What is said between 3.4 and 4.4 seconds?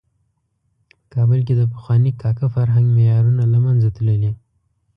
له منځه تللي.